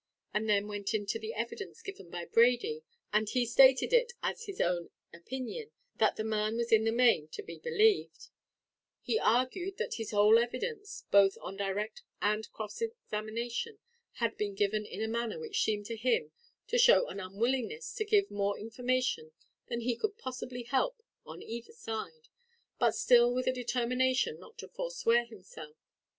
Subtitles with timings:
[0.33, 2.81] He then went into the evidence given by Brady,
[3.13, 7.27] and he stated it as his own opinion, that the man was in the main
[7.27, 8.29] to be believed;
[8.99, 13.77] he argued that his whole evidence, both on direct and cross examination
[14.13, 16.31] had been given in a manner which seemed to him
[16.65, 19.33] to show an unwillingness to give more information
[19.67, 22.27] than he could possibly help on either side
[22.79, 25.75] but still with a determination not to forswear himself.